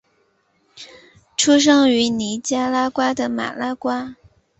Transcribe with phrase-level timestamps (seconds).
[1.37, 4.15] 出生于尼加拉瓜的马拿瓜。